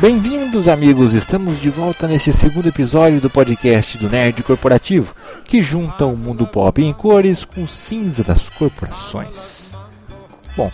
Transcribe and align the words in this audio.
Bem-vindos, 0.00 0.68
amigos! 0.68 1.12
Estamos 1.12 1.60
de 1.60 1.68
volta 1.70 2.06
neste 2.06 2.32
segundo 2.32 2.68
episódio 2.68 3.20
do 3.20 3.28
podcast 3.28 3.98
do 3.98 4.08
Nerd 4.08 4.44
Corporativo, 4.44 5.12
que 5.44 5.60
junta 5.60 6.06
o 6.06 6.16
mundo 6.16 6.46
pop 6.46 6.80
em 6.80 6.92
cores 6.92 7.44
com 7.44 7.66
cinza 7.66 8.22
das 8.22 8.48
corporações. 8.48 9.76
Bom, 10.56 10.70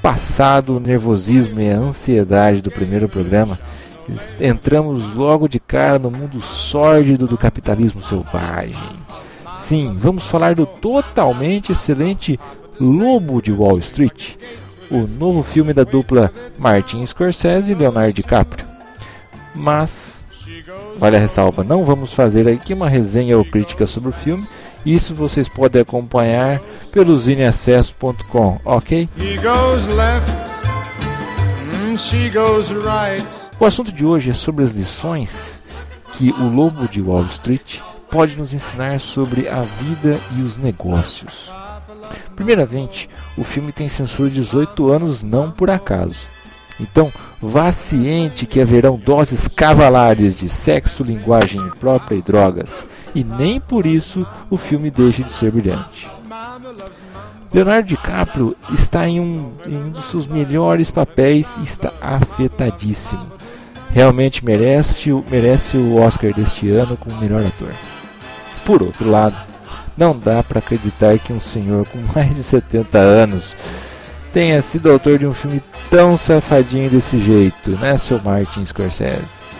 passado 0.00 0.76
o 0.76 0.80
nervosismo 0.80 1.60
e 1.60 1.68
a 1.68 1.78
ansiedade 1.78 2.62
do 2.62 2.70
primeiro 2.70 3.08
programa, 3.08 3.58
entramos 4.40 5.14
logo 5.14 5.48
de 5.48 5.58
cara 5.58 5.98
no 5.98 6.08
mundo 6.08 6.40
sórdido 6.40 7.26
do 7.26 7.36
capitalismo 7.36 8.00
selvagem. 8.00 8.76
Sim, 9.52 9.96
vamos 9.98 10.28
falar 10.28 10.54
do 10.54 10.64
totalmente 10.64 11.72
excelente 11.72 12.38
Lobo 12.78 13.42
de 13.42 13.50
Wall 13.50 13.80
Street, 13.80 14.36
o 14.90 15.06
novo 15.06 15.42
filme 15.42 15.72
da 15.72 15.84
dupla 15.84 16.32
Martin 16.58 17.04
Scorsese 17.06 17.72
e 17.72 17.74
Leonardo 17.74 18.12
DiCaprio. 18.12 18.66
Mas, 19.54 20.22
vale 20.98 21.16
a 21.16 21.20
ressalva, 21.20 21.62
não 21.62 21.84
vamos 21.84 22.12
fazer 22.12 22.48
aqui 22.48 22.74
uma 22.74 22.88
resenha 22.88 23.38
ou 23.38 23.44
crítica 23.44 23.86
sobre 23.86 24.10
o 24.10 24.12
filme. 24.12 24.46
Isso 24.84 25.14
vocês 25.14 25.48
podem 25.48 25.82
acompanhar 25.82 26.60
pelo 26.90 27.16
zineacesso.com, 27.16 28.58
ok? 28.64 29.08
O 33.58 33.66
assunto 33.66 33.92
de 33.92 34.04
hoje 34.04 34.30
é 34.30 34.34
sobre 34.34 34.64
as 34.64 34.70
lições 34.70 35.62
que 36.12 36.30
o 36.30 36.48
Lobo 36.48 36.88
de 36.88 37.00
Wall 37.00 37.26
Street 37.26 37.78
pode 38.10 38.36
nos 38.36 38.52
ensinar 38.52 38.98
sobre 39.00 39.48
a 39.48 39.62
vida 39.62 40.18
e 40.36 40.42
os 40.42 40.56
negócios. 40.56 41.50
Primeiramente, 42.34 43.08
o 43.36 43.44
filme 43.44 43.72
tem 43.72 43.88
censura 43.88 44.28
de 44.28 44.40
18 44.40 44.90
anos 44.90 45.22
não 45.22 45.50
por 45.50 45.70
acaso. 45.70 46.16
Então, 46.80 47.12
vá 47.40 47.70
ciente 47.70 48.46
que 48.46 48.60
haverão 48.60 48.96
doses 48.96 49.46
cavalares 49.46 50.34
de 50.34 50.48
sexo, 50.48 51.04
linguagem 51.04 51.60
própria 51.78 52.16
e 52.16 52.22
drogas, 52.22 52.86
e 53.14 53.22
nem 53.22 53.60
por 53.60 53.84
isso 53.84 54.26
o 54.48 54.56
filme 54.56 54.90
deixa 54.90 55.22
de 55.22 55.32
ser 55.32 55.50
brilhante. 55.50 56.08
Leonardo 57.52 57.88
DiCaprio 57.88 58.56
está 58.72 59.08
em 59.08 59.20
um, 59.20 59.52
em 59.66 59.76
um 59.76 59.90
dos 59.90 60.04
seus 60.06 60.26
melhores 60.26 60.90
papéis 60.90 61.56
e 61.56 61.64
está 61.64 61.92
afetadíssimo. 62.00 63.26
Realmente 63.90 64.44
merece, 64.44 65.10
merece 65.28 65.76
o 65.76 65.96
Oscar 65.96 66.32
deste 66.32 66.70
ano 66.70 66.96
como 66.96 67.20
melhor 67.20 67.44
ator. 67.44 67.74
Por 68.64 68.82
outro 68.82 69.10
lado, 69.10 69.34
não 69.96 70.18
dá 70.18 70.42
para 70.42 70.58
acreditar 70.58 71.18
que 71.18 71.32
um 71.32 71.40
senhor 71.40 71.86
com 71.88 71.98
mais 72.14 72.34
de 72.34 72.42
70 72.42 72.98
anos 72.98 73.54
tenha 74.32 74.60
sido 74.62 74.90
autor 74.90 75.18
de 75.18 75.26
um 75.26 75.34
filme 75.34 75.60
tão 75.90 76.16
safadinho 76.16 76.88
desse 76.88 77.20
jeito, 77.20 77.72
né, 77.72 77.96
seu 77.96 78.20
Martin 78.22 78.64
Scorsese? 78.64 79.50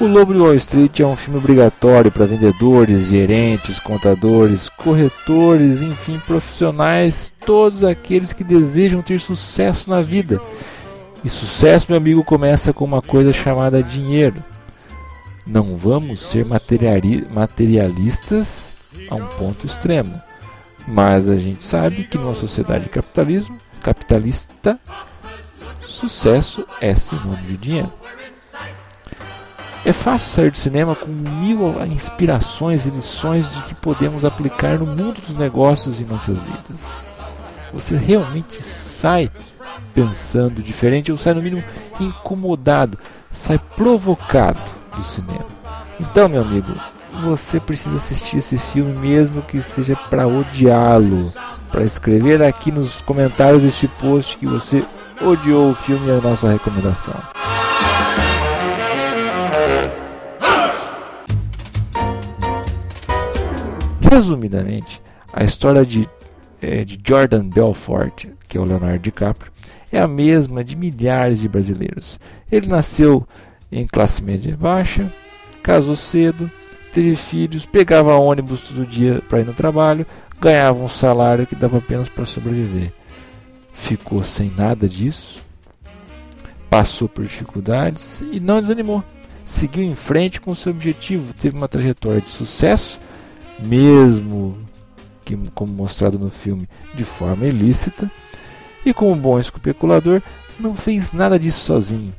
O 0.00 0.06
Lobo 0.06 0.32
de 0.32 0.40
Wall 0.40 0.54
Street 0.54 0.98
é 1.00 1.06
um 1.06 1.14
filme 1.14 1.38
obrigatório 1.38 2.10
para 2.10 2.24
vendedores, 2.24 3.08
gerentes, 3.08 3.78
contadores, 3.78 4.70
corretores, 4.70 5.82
enfim, 5.82 6.18
profissionais, 6.26 7.30
todos 7.44 7.84
aqueles 7.84 8.32
que 8.32 8.42
desejam 8.42 9.02
ter 9.02 9.20
sucesso 9.20 9.90
na 9.90 10.00
vida. 10.00 10.40
E 11.22 11.28
sucesso, 11.28 11.84
meu 11.90 11.98
amigo, 11.98 12.24
começa 12.24 12.72
com 12.72 12.82
uma 12.82 13.02
coisa 13.02 13.30
chamada 13.30 13.82
dinheiro. 13.82 14.42
Não 15.46 15.76
vamos 15.76 16.20
ser 16.20 16.46
materialistas 16.46 18.72
a 19.10 19.14
um 19.14 19.26
ponto 19.26 19.66
extremo. 19.66 20.20
Mas 20.86 21.28
a 21.28 21.36
gente 21.36 21.62
sabe 21.62 22.04
que 22.04 22.16
numa 22.16 22.34
sociedade 22.34 22.88
capitalismo, 22.88 23.58
capitalista, 23.82 24.78
sucesso 25.82 26.66
é 26.80 26.94
sinônimo 26.94 27.46
de 27.46 27.56
dinheiro. 27.56 27.92
É 29.84 29.92
fácil 29.92 30.28
sair 30.28 30.50
do 30.50 30.58
cinema 30.58 30.94
com 30.94 31.06
mil 31.06 31.82
inspirações 31.86 32.84
e 32.84 32.90
lições 32.90 33.50
de 33.50 33.62
que 33.62 33.74
podemos 33.74 34.24
aplicar 34.24 34.78
no 34.78 34.86
mundo 34.86 35.20
dos 35.20 35.36
negócios 35.36 36.00
e 36.00 36.04
nossas 36.04 36.38
vidas. 36.38 37.12
Você 37.72 37.96
realmente 37.96 38.62
sai 38.62 39.30
pensando 39.94 40.62
diferente 40.62 41.10
ou 41.10 41.16
sai 41.16 41.34
no 41.34 41.42
mínimo 41.42 41.64
incomodado, 41.98 42.98
sai 43.32 43.58
provocado 43.58 44.60
do 44.94 45.02
cinema. 45.02 45.46
Então, 45.98 46.28
meu 46.28 46.42
amigo, 46.42 46.72
você 47.22 47.60
precisa 47.60 47.96
assistir 47.96 48.38
esse 48.38 48.58
filme 48.58 48.96
mesmo 48.98 49.42
que 49.42 49.60
seja 49.60 49.96
para 50.08 50.26
odiá-lo. 50.26 51.32
Para 51.70 51.84
escrever 51.84 52.42
aqui 52.42 52.72
nos 52.72 53.00
comentários 53.02 53.62
deste 53.62 53.86
post 53.86 54.36
que 54.36 54.46
você 54.46 54.84
odiou 55.20 55.70
o 55.70 55.74
filme 55.74 56.08
e 56.08 56.10
a 56.10 56.20
nossa 56.20 56.48
recomendação. 56.48 57.14
Resumidamente, 64.10 65.00
a 65.32 65.44
história 65.44 65.86
de, 65.86 66.08
é, 66.60 66.84
de 66.84 67.00
Jordan 67.06 67.48
Belfort, 67.48 68.26
que 68.48 68.58
é 68.58 68.60
o 68.60 68.64
Leonardo 68.64 68.98
DiCaprio, 68.98 69.52
é 69.92 70.00
a 70.00 70.08
mesma 70.08 70.64
de 70.64 70.74
milhares 70.74 71.40
de 71.40 71.48
brasileiros. 71.48 72.18
Ele 72.50 72.66
nasceu 72.66 73.26
em 73.70 73.86
classe 73.86 74.22
média 74.22 74.56
baixa, 74.56 75.12
casou 75.62 75.94
cedo, 75.94 76.50
teve 76.90 77.16
filhos, 77.16 77.66
pegava 77.66 78.16
ônibus 78.16 78.60
todo 78.60 78.86
dia 78.86 79.22
para 79.28 79.40
ir 79.40 79.46
no 79.46 79.54
trabalho, 79.54 80.06
ganhava 80.40 80.82
um 80.82 80.88
salário 80.88 81.46
que 81.46 81.54
dava 81.54 81.78
apenas 81.78 82.08
para 82.08 82.26
sobreviver. 82.26 82.92
Ficou 83.72 84.22
sem 84.22 84.50
nada 84.50 84.88
disso, 84.88 85.42
passou 86.68 87.08
por 87.08 87.24
dificuldades 87.24 88.22
e 88.32 88.40
não 88.40 88.60
desanimou. 88.60 89.02
Seguiu 89.44 89.82
em 89.82 89.96
frente 89.96 90.40
com 90.40 90.54
seu 90.54 90.72
objetivo, 90.72 91.34
teve 91.34 91.56
uma 91.56 91.66
trajetória 91.66 92.20
de 92.20 92.30
sucesso, 92.30 93.00
mesmo 93.58 94.56
que, 95.24 95.36
como 95.54 95.72
mostrado 95.72 96.18
no 96.18 96.30
filme, 96.30 96.68
de 96.94 97.04
forma 97.04 97.46
ilícita, 97.46 98.10
e 98.84 98.94
como 98.94 99.16
bom 99.16 99.38
especulador, 99.38 100.22
não 100.58 100.74
fez 100.74 101.12
nada 101.12 101.38
disso 101.38 101.64
sozinho. 101.64 102.12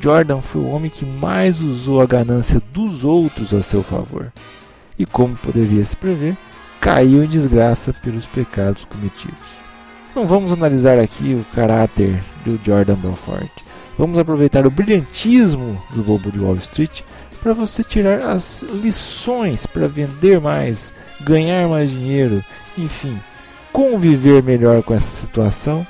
Jordan 0.00 0.40
foi 0.40 0.60
o 0.60 0.68
homem 0.68 0.90
que 0.90 1.04
mais 1.04 1.60
usou 1.60 2.00
a 2.00 2.06
ganância 2.06 2.60
dos 2.72 3.04
outros 3.04 3.52
a 3.52 3.62
seu 3.62 3.82
favor. 3.82 4.32
E 4.98 5.06
como 5.06 5.36
poderia 5.36 5.84
se 5.84 5.96
prever, 5.96 6.36
caiu 6.80 7.22
em 7.22 7.28
desgraça 7.28 7.92
pelos 7.92 8.26
pecados 8.26 8.84
cometidos. 8.84 9.38
Não 10.14 10.26
vamos 10.26 10.52
analisar 10.52 10.98
aqui 10.98 11.34
o 11.34 11.54
caráter 11.54 12.20
do 12.44 12.58
Jordan 12.64 12.96
Belfort. 12.96 13.50
Vamos 13.96 14.18
aproveitar 14.18 14.66
o 14.66 14.70
brilhantismo 14.70 15.80
do 15.90 16.08
Lobo 16.08 16.30
de 16.30 16.38
Wall 16.38 16.56
Street 16.56 17.02
para 17.42 17.52
você 17.52 17.84
tirar 17.84 18.20
as 18.22 18.62
lições 18.62 19.66
para 19.66 19.88
vender 19.88 20.40
mais, 20.40 20.92
ganhar 21.20 21.68
mais 21.68 21.90
dinheiro, 21.90 22.42
enfim, 22.76 23.18
conviver 23.72 24.42
melhor 24.42 24.82
com 24.82 24.94
essa 24.94 25.08
situação 25.08 25.86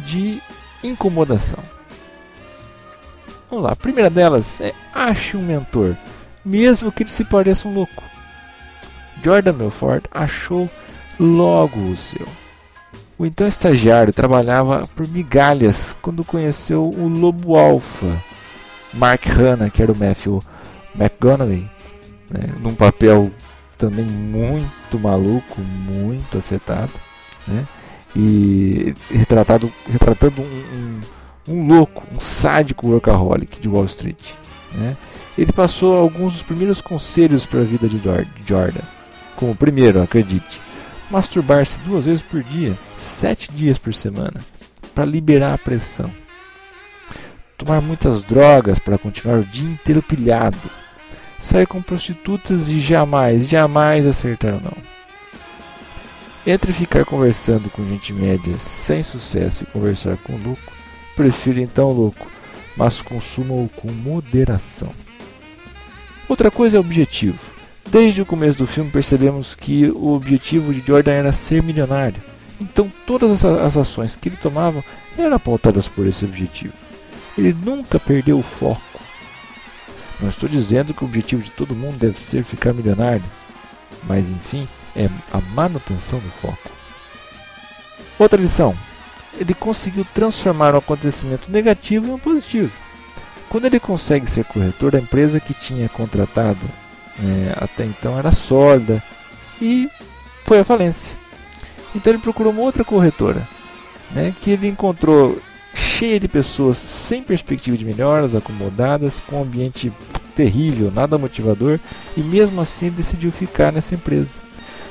de 0.00 0.40
incomodação. 0.82 1.73
Vamos 3.54 3.68
lá, 3.68 3.72
a 3.74 3.76
primeira 3.76 4.10
delas 4.10 4.60
é 4.60 4.74
ache 4.92 5.36
um 5.36 5.42
mentor, 5.42 5.96
mesmo 6.44 6.90
que 6.90 7.04
ele 7.04 7.10
se 7.10 7.22
pareça 7.22 7.68
um 7.68 7.72
louco. 7.72 8.02
Jordan 9.22 9.52
Belfort 9.52 10.06
achou 10.10 10.68
logo 11.20 11.78
o 11.78 11.96
seu. 11.96 12.26
O 13.16 13.24
então 13.24 13.46
estagiário 13.46 14.12
trabalhava 14.12 14.88
por 14.96 15.06
migalhas 15.06 15.94
quando 16.02 16.24
conheceu 16.24 16.82
o 16.82 17.06
lobo 17.06 17.56
alfa, 17.56 18.20
Mark 18.92 19.24
Hanna, 19.24 19.70
que 19.70 19.80
era 19.80 19.92
o 19.92 19.96
Matthew 19.96 20.42
McGonaghy, 20.92 21.70
né, 22.28 22.54
num 22.60 22.74
papel 22.74 23.30
também 23.78 24.04
muito 24.04 24.98
maluco, 24.98 25.60
muito 25.60 26.38
afetado, 26.38 26.90
né, 27.46 27.64
e 28.16 28.92
retratado, 29.12 29.72
retratando 29.88 30.42
um, 30.42 30.44
um 30.44 31.00
um 31.46 31.66
louco, 31.66 32.02
um 32.14 32.20
sádico 32.20 32.88
workaholic 32.88 33.60
de 33.60 33.68
Wall 33.68 33.84
Street. 33.86 34.20
Né? 34.72 34.96
Ele 35.36 35.52
passou 35.52 35.96
alguns 35.96 36.34
dos 36.34 36.42
primeiros 36.42 36.80
conselhos 36.80 37.44
para 37.44 37.60
a 37.60 37.64
vida 37.64 37.88
de 37.88 38.00
Jordan. 38.46 38.80
Como 39.36 39.54
primeiro, 39.54 40.00
acredite, 40.00 40.60
masturbar-se 41.10 41.78
duas 41.80 42.04
vezes 42.04 42.22
por 42.22 42.42
dia, 42.42 42.78
sete 42.96 43.50
dias 43.52 43.78
por 43.78 43.92
semana, 43.92 44.40
para 44.94 45.04
liberar 45.04 45.54
a 45.54 45.58
pressão. 45.58 46.10
Tomar 47.58 47.80
muitas 47.80 48.22
drogas 48.22 48.78
para 48.78 48.98
continuar 48.98 49.38
o 49.38 49.44
dia 49.44 49.68
inteiro 49.68 50.02
pilhado. 50.02 50.58
Sair 51.40 51.66
com 51.66 51.82
prostitutas 51.82 52.68
e 52.68 52.80
jamais, 52.80 53.46
jamais 53.48 54.06
acertar 54.06 54.54
o 54.54 54.60
não. 54.60 54.94
Entre 56.46 56.72
ficar 56.72 57.04
conversando 57.04 57.70
com 57.70 57.86
gente 57.86 58.12
média 58.12 58.58
sem 58.58 59.02
sucesso 59.02 59.62
e 59.64 59.66
conversar 59.66 60.16
com 60.18 60.36
louco, 60.36 60.72
Prefiro 61.16 61.60
então 61.60 61.90
louco, 61.90 62.26
mas 62.76 63.00
consuma-o 63.00 63.68
com 63.76 63.90
moderação. 63.90 64.92
Outra 66.28 66.50
coisa 66.50 66.76
é 66.76 66.78
o 66.78 66.80
objetivo. 66.80 67.38
Desde 67.88 68.22
o 68.22 68.26
começo 68.26 68.58
do 68.58 68.66
filme 68.66 68.90
percebemos 68.90 69.54
que 69.54 69.86
o 69.90 70.12
objetivo 70.14 70.72
de 70.72 70.84
Jordan 70.84 71.12
era 71.12 71.32
ser 71.32 71.62
milionário. 71.62 72.20
Então 72.60 72.90
todas 73.06 73.44
as 73.44 73.76
ações 73.76 74.16
que 74.16 74.28
ele 74.28 74.36
tomava 74.36 74.82
eram 75.18 75.36
apontadas 75.36 75.86
por 75.86 76.06
esse 76.06 76.24
objetivo. 76.24 76.72
Ele 77.36 77.52
nunca 77.52 78.00
perdeu 78.00 78.38
o 78.38 78.42
foco. 78.42 78.80
Não 80.20 80.28
estou 80.28 80.48
dizendo 80.48 80.94
que 80.94 81.04
o 81.04 81.06
objetivo 81.06 81.42
de 81.42 81.50
todo 81.50 81.74
mundo 81.74 81.98
deve 81.98 82.20
ser 82.20 82.42
ficar 82.44 82.72
milionário, 82.72 83.24
mas 84.04 84.28
enfim, 84.28 84.66
é 84.96 85.08
a 85.32 85.40
manutenção 85.54 86.18
do 86.20 86.30
foco. 86.30 86.70
Outra 88.18 88.40
lição: 88.40 88.74
ele 89.38 89.54
conseguiu 89.54 90.06
transformar 90.14 90.74
um 90.74 90.78
acontecimento 90.78 91.50
negativo 91.50 92.08
em 92.08 92.12
um 92.12 92.18
positivo. 92.18 92.72
Quando 93.48 93.66
ele 93.66 93.78
consegue 93.78 94.30
ser 94.30 94.44
corretor, 94.44 94.92
da 94.92 94.98
empresa 94.98 95.40
que 95.40 95.54
tinha 95.54 95.88
contratado 95.88 96.60
é, 97.22 97.52
até 97.56 97.84
então 97.84 98.18
era 98.18 98.32
sólida 98.32 99.02
e 99.60 99.88
foi 100.44 100.58
à 100.58 100.64
falência. 100.64 101.16
Então 101.94 102.12
ele 102.12 102.22
procurou 102.22 102.52
uma 102.52 102.62
outra 102.62 102.84
corretora, 102.84 103.46
né, 104.10 104.34
que 104.40 104.50
ele 104.50 104.68
encontrou 104.68 105.38
cheia 105.74 106.18
de 106.18 106.28
pessoas 106.28 106.78
sem 106.78 107.22
perspectiva 107.22 107.76
de 107.76 107.84
melhoras, 107.84 108.34
acomodadas, 108.34 109.20
com 109.20 109.36
um 109.36 109.42
ambiente 109.42 109.92
terrível, 110.34 110.90
nada 110.90 111.16
motivador, 111.16 111.78
e 112.16 112.20
mesmo 112.20 112.60
assim 112.60 112.90
decidiu 112.90 113.30
ficar 113.30 113.72
nessa 113.72 113.94
empresa, 113.94 114.40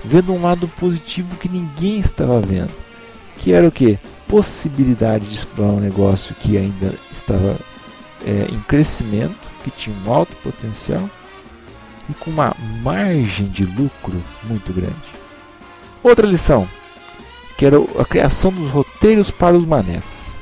vendo 0.04 0.34
um 0.34 0.42
lado 0.42 0.68
positivo 0.68 1.36
que 1.36 1.50
ninguém 1.50 2.00
estava 2.00 2.40
vendo, 2.40 2.72
que 3.38 3.54
era 3.54 3.68
o 3.68 3.72
que? 3.72 4.00
Possibilidade 4.28 5.28
de 5.28 5.36
explorar 5.36 5.74
um 5.74 5.80
negócio 5.80 6.36
que 6.36 6.58
ainda 6.58 6.94
estava 7.12 7.58
é, 8.26 8.48
em 8.50 8.60
crescimento, 8.62 9.36
que 9.64 9.72
tinha 9.72 9.96
um 10.06 10.14
alto 10.14 10.36
potencial 10.38 11.10
e 12.10 12.14
com 12.14 12.32
uma 12.32 12.56
margem 12.82 13.48
de 13.48 13.64
lucro 13.66 14.22
muito 14.44 14.74
grande. 14.74 14.94
Outra 16.04 16.28
lição, 16.28 16.68
que 17.58 17.66
era 17.66 17.78
a 18.00 18.06
criação 18.06 18.52
dos 18.52 18.70
roteiros 18.70 19.32
para 19.32 19.56
os 19.56 19.66
manés. 19.66 20.34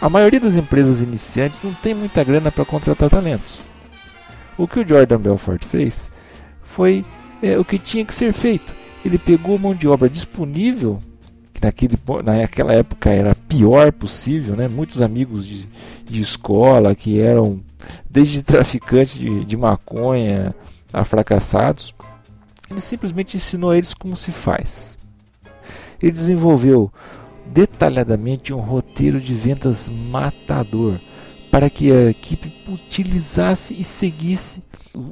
A 0.00 0.08
maioria 0.08 0.38
das 0.38 0.56
empresas 0.56 1.00
iniciantes 1.00 1.60
não 1.62 1.72
tem 1.72 1.94
muita 1.94 2.22
grana 2.22 2.52
para 2.52 2.64
contratar 2.64 3.08
talentos. 3.08 3.60
O 4.58 4.68
que 4.68 4.80
o 4.80 4.88
Jordan 4.88 5.18
Belfort 5.18 5.64
fez 5.64 6.10
foi 6.60 7.04
é, 7.42 7.58
o 7.58 7.64
que 7.64 7.78
tinha 7.78 8.04
que 8.04 8.14
ser 8.14 8.32
feito. 8.32 8.74
Ele 9.04 9.18
pegou 9.18 9.58
mão 9.58 9.74
de 9.74 9.88
obra 9.88 10.08
disponível, 10.08 10.98
que 11.56 11.64
naquele, 11.64 11.98
naquela 12.22 12.74
época 12.74 13.08
era 13.10 13.34
pior 13.34 13.90
possível, 13.90 14.54
né? 14.54 14.68
muitos 14.68 15.00
amigos 15.00 15.46
de, 15.46 15.66
de 16.04 16.20
escola 16.20 16.94
que 16.94 17.18
eram 17.18 17.60
desde 18.08 18.42
traficantes 18.42 19.18
de, 19.18 19.44
de 19.44 19.56
maconha 19.56 20.54
a 20.92 21.02
fracassados. 21.02 21.94
Ele 22.70 22.80
simplesmente 22.80 23.36
ensinou 23.36 23.70
a 23.70 23.76
eles 23.78 23.94
como 23.94 24.16
se 24.16 24.30
faz. 24.30 24.98
Ele 26.02 26.12
desenvolveu 26.12 26.92
detalhadamente 27.46 28.52
um 28.52 28.60
roteiro 28.60 29.18
de 29.18 29.32
vendas 29.32 29.88
matador 29.88 30.98
para 31.50 31.70
que 31.70 31.90
a 31.90 32.10
equipe 32.10 32.52
utilizasse 32.68 33.72
e 33.72 33.84
seguisse, 33.84 34.62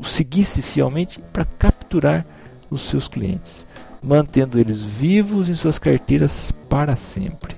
seguisse 0.02 0.60
fielmente 0.60 1.20
para 1.32 1.46
capturar 1.46 2.26
os 2.70 2.82
seus 2.82 3.08
clientes, 3.08 3.64
mantendo 4.04 4.58
eles 4.58 4.84
vivos 4.84 5.48
em 5.48 5.54
suas 5.54 5.78
carteiras 5.78 6.52
para 6.68 6.96
sempre. 6.96 7.56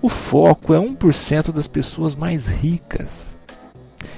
O 0.00 0.08
foco 0.08 0.72
é 0.72 0.78
1% 0.78 1.52
das 1.52 1.66
pessoas 1.66 2.14
mais 2.14 2.46
ricas. 2.46 3.34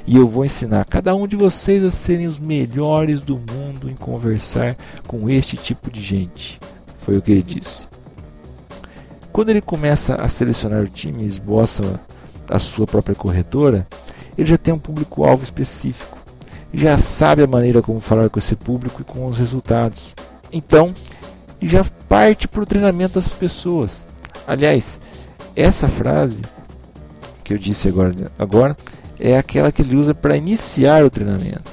E 0.07 0.17
eu 0.17 0.29
vou 0.29 0.45
ensinar 0.45 0.85
cada 0.85 1.15
um 1.15 1.27
de 1.27 1.35
vocês 1.35 1.83
a 1.83 1.91
serem 1.91 2.27
os 2.27 2.39
melhores 2.39 3.21
do 3.21 3.37
mundo 3.37 3.91
em 3.91 3.95
conversar 3.95 4.77
com 5.07 5.31
este 5.31 5.57
tipo 5.57 5.91
de 5.91 6.01
gente. 6.01 6.61
Foi 7.01 7.17
o 7.17 7.23
que 7.23 7.33
ele 7.33 7.43
disse. 7.43 7.87
Quando 9.33 9.49
ele 9.49 9.61
começa 9.61 10.15
a 10.15 10.29
selecionar 10.29 10.83
o 10.83 10.89
time 10.89 11.25
e 11.25 11.27
esboça 11.27 12.01
a 12.49 12.59
sua 12.59 12.87
própria 12.87 13.15
corretora, 13.15 13.87
ele 14.37 14.49
já 14.49 14.59
tem 14.59 14.75
um 14.75 14.79
público-alvo 14.79 15.43
específico. 15.43 16.19
Já 16.73 16.99
sabe 16.99 17.43
a 17.43 17.47
maneira 17.47 17.81
como 17.81 18.01
falar 18.01 18.29
com 18.29 18.39
esse 18.39 18.57
público 18.57 19.01
e 19.01 19.05
com 19.05 19.27
os 19.27 19.39
resultados. 19.39 20.15
Então, 20.53 20.95
já 21.69 21.85
parte 22.09 22.49
para 22.49 22.63
o 22.63 22.67
treinamento 22.67 23.15
dessas 23.15 23.33
pessoas. 23.33 24.07
Aliás, 24.47 25.01
essa 25.57 25.89
frase 25.89 26.43
que 27.43 27.55
eu 27.55 27.59
disse 27.59 27.89
agora, 27.89 28.15
agora 28.39 28.77
é 29.21 29.39
aquela 29.39 29.71
que 29.71 29.83
ele 29.83 29.97
usa 29.97 30.15
para 30.15 30.37
iniciar 30.37 31.05
o 31.05 31.11
treinamento. 31.11 31.71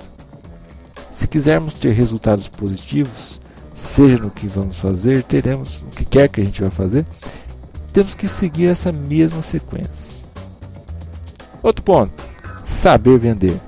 Se 1.12 1.28
quisermos 1.28 1.74
ter 1.74 1.92
resultados 1.92 2.48
positivos, 2.48 3.40
seja 3.76 4.18
no 4.18 4.30
que 4.30 4.48
vamos 4.48 4.78
fazer, 4.78 5.24
teremos 5.24 5.80
o 5.80 5.96
que 5.96 6.06
quer 6.06 6.30
que 6.30 6.42
a 6.42 6.44
gente 6.44 6.62
vai 6.62 6.72
fazer, 6.72 7.06
temos 7.94 8.14
que 8.14 8.28
seguir 8.28 8.68
essa 8.68 8.92
mesma 8.92 9.42
sequência. 9.42 10.16
Outro 11.62 11.84
ponto: 11.84 12.14
saber 12.68 13.18
vender. 13.18 13.60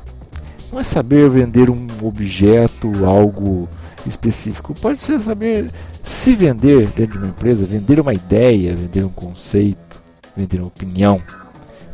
Não 0.72 0.80
é 0.80 0.84
saber 0.84 1.30
vender 1.30 1.70
um 1.70 1.86
objeto, 2.02 3.06
algo 3.06 3.70
específico. 4.08 4.74
Pode 4.74 5.00
ser 5.00 5.20
saber 5.20 5.70
se 6.04 6.36
vender 6.36 6.88
dentro 6.88 7.14
de 7.14 7.18
uma 7.20 7.28
empresa, 7.28 7.66
vender 7.66 8.00
uma 8.00 8.14
ideia, 8.14 8.76
vender 8.76 9.06
um 9.06 9.10
conceito, 9.10 9.80
vender 10.36 10.58
uma 10.58 10.68
opinião. 10.68 11.22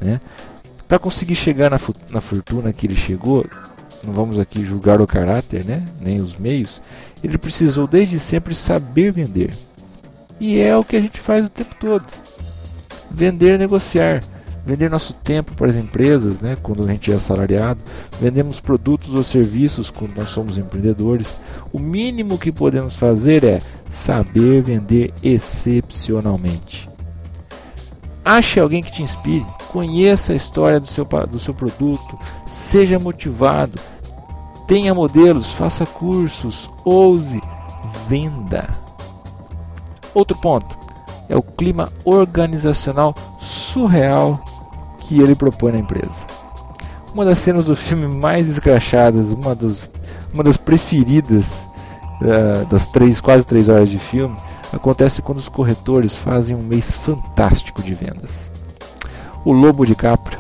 Né? 0.02 0.20
Para 0.88 0.98
conseguir 0.98 1.36
chegar 1.36 1.70
na, 1.70 1.80
na 2.10 2.20
fortuna 2.20 2.74
que 2.74 2.88
ele 2.88 2.96
chegou, 2.96 3.46
não 4.04 4.12
vamos 4.12 4.40
aqui 4.40 4.66
julgar 4.66 5.00
o 5.00 5.08
caráter, 5.08 5.64
né? 5.64 5.86
nem 6.02 6.20
os 6.20 6.36
meios, 6.36 6.82
ele 7.24 7.38
precisou 7.38 7.86
desde 7.86 8.20
sempre 8.20 8.56
saber 8.56 9.12
vender. 9.12 9.54
E 10.40 10.60
é 10.60 10.76
o 10.76 10.84
que 10.84 10.96
a 10.96 11.02
gente 11.02 11.20
faz 11.20 11.46
o 11.46 11.50
tempo 11.50 11.76
todo. 11.80 12.06
Vender, 13.12 13.60
negociar. 13.60 14.24
Vender 14.66 14.90
nosso 14.90 15.14
tempo 15.14 15.54
para 15.56 15.68
as 15.68 15.76
empresas, 15.76 16.42
né, 16.42 16.56
quando 16.62 16.84
a 16.84 16.88
gente 16.88 17.12
é 17.12 17.16
assalariado. 17.16 17.80
Vendemos 18.22 18.60
produtos 18.60 19.14
ou 19.14 19.24
serviços 19.24 19.90
quando 19.90 20.16
nós 20.16 20.30
somos 20.30 20.58
empreendedores. 20.58 21.36
O 21.74 21.80
mínimo 21.80 22.38
que 22.38 22.52
podemos 22.52 22.96
fazer 22.96 23.44
é 23.44 23.62
saber 23.90 24.62
vender 24.62 25.14
excepcionalmente. 25.24 26.90
Ache 28.24 28.60
alguém 28.60 28.84
que 28.84 28.92
te 28.92 29.02
inspire. 29.02 29.46
Conheça 29.72 30.34
a 30.34 30.36
história 30.36 30.80
do 30.80 30.88
seu, 30.88 31.06
do 31.06 31.40
seu 31.40 31.54
produto. 31.54 32.18
Seja 32.46 33.00
motivado. 33.00 33.80
Tenha 34.68 34.94
modelos. 34.94 35.52
Faça 35.52 35.86
cursos. 35.86 36.70
Ouse. 36.84 37.42
Venda. 38.08 38.68
Outro 40.14 40.38
ponto 40.38 40.78
é 41.30 41.38
o 41.38 41.42
clima 41.42 41.92
organizacional 42.04 43.16
surreal 43.40 44.44
que 45.00 45.22
ele 45.22 45.36
propõe 45.36 45.74
na 45.74 45.80
empresa. 45.80 46.26
Uma 47.14 47.26
das 47.26 47.40
cenas 47.40 47.66
do 47.66 47.76
filme 47.76 48.08
mais 48.08 48.48
escrachadas, 48.48 49.32
uma 49.32 49.56
das, 49.56 49.84
uma 50.34 50.44
das 50.44 50.58
preferidas 50.58 51.69
uh, 52.22 52.66
das 52.68 52.86
três, 52.88 53.20
quase 53.20 53.46
três 53.46 53.70
horas 53.70 53.90
de 53.90 54.00
filme, 54.00 54.36
acontece 54.72 55.22
quando 55.22 55.40
os 55.40 55.50
corretores 55.50 56.16
fazem 56.16 56.56
um 56.56 56.62
mês 56.62 56.94
fantástico 56.94 57.82
de 57.82 57.94
vendas. 57.94 58.50
O 59.46 59.52
Lobo 59.52 59.86
de 59.86 59.96
Capra 59.96 60.38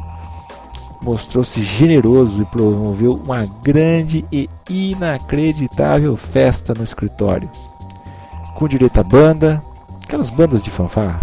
mostrou-se 1.01 1.61
generoso 1.61 2.41
e 2.41 2.45
promoveu 2.45 3.13
uma 3.13 3.45
grande 3.63 4.25
e 4.31 4.49
inacreditável 4.69 6.15
festa 6.17 6.73
no 6.73 6.83
escritório, 6.83 7.49
com 8.55 8.67
direito 8.67 9.03
banda, 9.03 9.61
aquelas 10.03 10.29
bandas 10.29 10.61
de 10.61 10.69
fanfarra, 10.69 11.21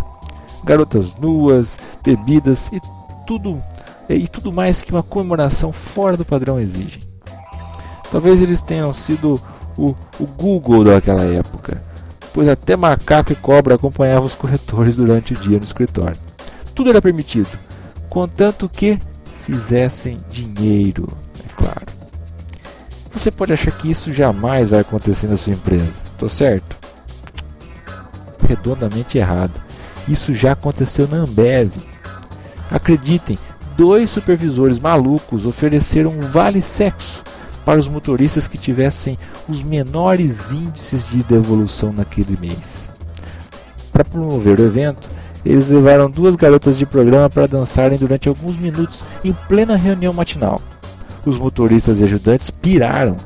garotas 0.65 1.15
nuas, 1.17 1.79
bebidas 2.03 2.71
e 2.73 2.81
tudo 3.27 3.63
e 4.09 4.29
tudo 4.29 4.53
mais 4.53 4.83
que 4.83 4.93
uma 4.93 5.03
comemoração 5.03 5.73
fora 5.73 6.17
do 6.17 6.25
padrão 6.25 6.59
exige. 6.61 7.01
Talvez 8.11 8.41
eles 8.41 8.61
tenham 8.61 8.93
sido 8.95 9.41
o, 9.77 9.95
o 10.19 10.27
Google 10.27 10.85
daquela 10.85 11.23
época, 11.25 11.81
pois 12.33 12.49
até 12.49 12.77
macaco 12.77 13.33
e 13.33 13.37
cobra 13.37 13.75
acompanhavam 13.75 14.27
os 14.27 14.35
corretores 14.35 14.97
durante 14.97 15.33
o 15.33 15.37
dia 15.37 15.59
no 15.59 15.65
escritório. 15.65 16.19
Tudo 16.75 16.91
era 16.91 17.03
permitido, 17.03 17.59
contanto 18.09 18.69
que 18.69 18.99
fizessem 19.45 20.21
dinheiro, 20.31 21.09
é 21.45 21.53
claro. 21.55 21.87
Você 23.13 23.31
pode 23.31 23.53
achar 23.53 23.73
que 23.73 23.91
isso 23.91 24.13
jamais 24.13 24.69
vai 24.69 24.81
acontecer 24.81 25.27
na 25.27 25.37
sua 25.37 25.55
empresa, 25.55 26.01
estou 26.13 26.29
certo? 26.29 26.77
redondamente 28.47 29.19
errado. 29.19 29.61
Isso 30.09 30.33
já 30.33 30.53
aconteceu 30.53 31.09
na 31.09 31.19
Ambev. 31.19 31.73
Acreditem, 32.71 33.39
dois 33.77 34.11
supervisores 34.11 34.79
malucos 34.79 35.45
ofereceram 35.45 36.11
um 36.11 36.21
vale 36.21 36.63
sexo 36.63 37.23
para 37.67 37.81
os 37.81 37.89
motoristas 37.89 38.47
que 38.47 38.57
tivessem 38.57 39.19
os 39.49 39.61
menores 39.61 40.53
índices 40.53 41.09
de 41.09 41.25
devolução 41.25 41.93
naquele 41.93 42.39
mês. 42.41 42.89
Para 43.93 44.05
promover 44.05 44.61
o 44.61 44.65
evento, 44.65 45.11
eles 45.45 45.67
levaram 45.67 46.09
duas 46.09 46.37
garotas 46.37 46.79
de 46.79 46.87
programa 46.87 47.29
para 47.29 47.49
dançarem 47.49 47.99
durante 47.99 48.29
alguns 48.29 48.57
minutos 48.57 49.03
em 49.25 49.33
plena 49.49 49.77
reunião 49.77 50.13
matinal. 50.13 50.63
Os 51.27 51.39
motoristas 51.39 51.99
e 51.99 52.05
ajudantes 52.05 52.53
piraram. 52.53 53.17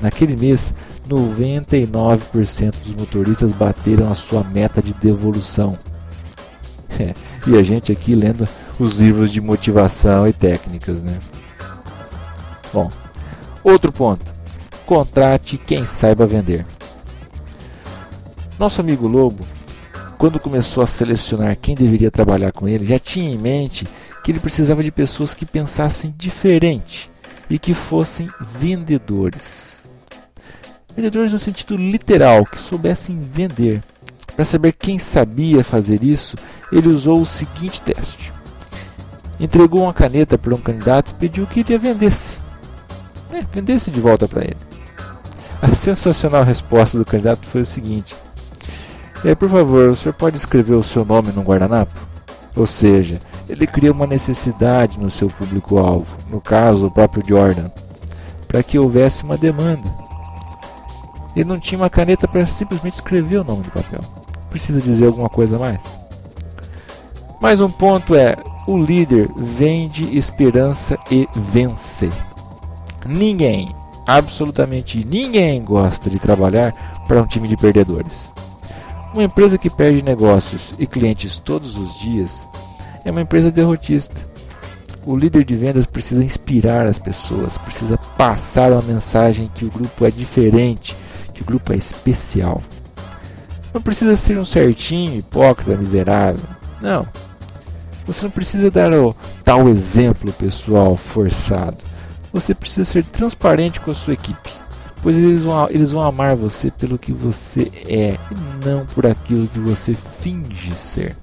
Naquele 0.00 0.36
mês, 0.36 0.72
99% 1.08 2.74
dos 2.84 2.94
motoristas 2.94 3.50
bateram 3.50 4.12
a 4.12 4.14
sua 4.14 4.44
meta 4.44 4.80
de 4.80 4.94
devolução. 4.94 5.76
É, 7.00 7.14
e 7.48 7.58
a 7.58 7.62
gente 7.64 7.90
aqui 7.90 8.14
lendo 8.14 8.48
os 8.78 9.00
livros 9.00 9.32
de 9.32 9.40
motivação 9.40 10.28
e 10.28 10.32
técnicas, 10.32 11.02
né? 11.02 11.18
Bom, 12.72 12.88
outro 13.62 13.92
ponto: 13.92 14.24
contrate 14.86 15.58
quem 15.58 15.86
saiba 15.86 16.26
vender. 16.26 16.66
Nosso 18.58 18.80
amigo 18.80 19.08
Lobo, 19.08 19.44
quando 20.18 20.38
começou 20.38 20.82
a 20.82 20.86
selecionar 20.86 21.56
quem 21.56 21.74
deveria 21.74 22.10
trabalhar 22.10 22.52
com 22.52 22.68
ele, 22.68 22.86
já 22.86 22.98
tinha 22.98 23.30
em 23.30 23.38
mente 23.38 23.86
que 24.22 24.30
ele 24.30 24.38
precisava 24.38 24.82
de 24.82 24.90
pessoas 24.90 25.34
que 25.34 25.44
pensassem 25.44 26.14
diferente 26.16 27.10
e 27.50 27.58
que 27.58 27.74
fossem 27.74 28.30
vendedores. 28.40 29.88
Vendedores 30.94 31.32
no 31.32 31.38
sentido 31.38 31.76
literal, 31.76 32.44
que 32.46 32.58
soubessem 32.58 33.18
vender. 33.20 33.82
Para 34.36 34.44
saber 34.44 34.72
quem 34.72 34.98
sabia 34.98 35.64
fazer 35.64 36.04
isso, 36.04 36.36
ele 36.70 36.88
usou 36.88 37.20
o 37.20 37.26
seguinte 37.26 37.82
teste. 37.82 38.32
Entregou 39.40 39.82
uma 39.82 39.92
caneta 39.92 40.38
para 40.38 40.54
um 40.54 40.60
candidato 40.60 41.10
e 41.10 41.14
pediu 41.14 41.46
que 41.46 41.60
ele 41.60 41.74
a 41.74 41.78
vendesse. 41.78 42.41
É, 43.32 43.40
vendesse 43.52 43.90
de 43.90 44.00
volta 44.00 44.28
para 44.28 44.42
ele. 44.42 44.56
A 45.60 45.74
sensacional 45.74 46.44
resposta 46.44 46.98
do 46.98 47.04
candidato 47.04 47.46
foi 47.46 47.62
o 47.62 47.66
seguinte: 47.66 48.14
é, 49.24 49.34
Por 49.34 49.48
favor, 49.48 49.90
o 49.90 49.96
senhor 49.96 50.12
pode 50.12 50.36
escrever 50.36 50.74
o 50.74 50.84
seu 50.84 51.04
nome 51.04 51.32
no 51.32 51.42
guardanapo? 51.42 51.92
Ou 52.54 52.66
seja, 52.66 53.20
ele 53.48 53.66
cria 53.66 53.92
uma 53.92 54.06
necessidade 54.06 54.98
no 54.98 55.10
seu 55.10 55.28
público-alvo, 55.28 56.06
no 56.28 56.40
caso 56.40 56.86
o 56.86 56.90
próprio 56.90 57.22
Jordan, 57.26 57.70
para 58.46 58.62
que 58.62 58.78
houvesse 58.78 59.24
uma 59.24 59.38
demanda. 59.38 59.88
Ele 61.34 61.48
não 61.48 61.58
tinha 61.58 61.80
uma 61.80 61.88
caneta 61.88 62.28
para 62.28 62.44
simplesmente 62.44 62.94
escrever 62.94 63.38
o 63.38 63.44
nome 63.44 63.62
do 63.62 63.70
papel. 63.70 64.00
Precisa 64.50 64.80
dizer 64.82 65.06
alguma 65.06 65.30
coisa 65.30 65.58
mais? 65.58 65.80
Mais 67.40 67.60
um 67.60 67.70
ponto 67.70 68.14
é: 68.14 68.36
o 68.66 68.76
líder 68.76 69.30
vende 69.34 70.16
esperança 70.16 70.98
e 71.10 71.26
vence. 71.34 72.10
Ninguém, 73.06 73.74
absolutamente 74.06 75.04
ninguém 75.04 75.62
gosta 75.62 76.08
de 76.08 76.18
trabalhar 76.18 76.72
para 77.06 77.20
um 77.20 77.26
time 77.26 77.48
de 77.48 77.56
perdedores. 77.56 78.30
Uma 79.12 79.24
empresa 79.24 79.58
que 79.58 79.68
perde 79.68 80.02
negócios 80.02 80.74
e 80.78 80.86
clientes 80.86 81.38
todos 81.38 81.76
os 81.76 81.98
dias 82.00 82.48
é 83.04 83.10
uma 83.10 83.20
empresa 83.20 83.50
derrotista. 83.50 84.20
O 85.04 85.16
líder 85.16 85.44
de 85.44 85.56
vendas 85.56 85.84
precisa 85.84 86.24
inspirar 86.24 86.86
as 86.86 86.98
pessoas, 86.98 87.58
precisa 87.58 87.98
passar 88.16 88.72
uma 88.72 88.82
mensagem 88.82 89.50
que 89.52 89.64
o 89.64 89.70
grupo 89.70 90.06
é 90.06 90.10
diferente, 90.10 90.96
que 91.34 91.42
o 91.42 91.44
grupo 91.44 91.72
é 91.72 91.76
especial. 91.76 92.62
Não 93.74 93.82
precisa 93.82 94.14
ser 94.16 94.38
um 94.38 94.44
certinho, 94.44 95.18
hipócrita, 95.18 95.76
miserável. 95.76 96.44
Não. 96.80 97.06
Você 98.06 98.24
não 98.24 98.30
precisa 98.30 98.70
dar 98.70 98.92
o 98.92 99.14
tal 99.44 99.68
exemplo 99.68 100.32
pessoal 100.32 100.96
forçado. 100.96 101.78
Você 102.32 102.54
precisa 102.54 102.84
ser 102.84 103.04
transparente 103.04 103.80
com 103.80 103.90
a 103.90 103.94
sua 103.94 104.14
equipe, 104.14 104.50
pois 105.02 105.16
eles 105.16 105.42
vão, 105.42 105.68
eles 105.68 105.92
vão 105.92 106.02
amar 106.02 106.34
você 106.34 106.70
pelo 106.70 106.98
que 106.98 107.12
você 107.12 107.70
é 107.86 108.16
e 108.30 108.66
não 108.66 108.86
por 108.86 109.06
aquilo 109.06 109.46
que 109.48 109.58
você 109.58 109.94
finge 110.20 110.72
ser. 110.76 111.16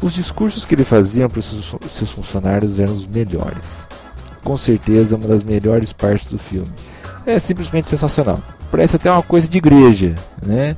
Os 0.00 0.12
discursos 0.12 0.64
que 0.64 0.74
ele 0.74 0.84
fazia 0.84 1.28
para 1.28 1.40
os 1.40 1.74
seus 1.88 2.10
funcionários 2.10 2.78
eram 2.78 2.92
os 2.92 3.06
melhores. 3.06 3.86
Com 4.44 4.56
certeza, 4.56 5.16
uma 5.16 5.26
das 5.26 5.42
melhores 5.42 5.92
partes 5.92 6.28
do 6.28 6.38
filme. 6.38 6.70
É 7.24 7.38
simplesmente 7.40 7.88
sensacional. 7.88 8.40
Parece 8.70 8.96
até 8.96 9.10
uma 9.10 9.22
coisa 9.22 9.48
de 9.48 9.58
igreja, 9.58 10.14
né? 10.44 10.76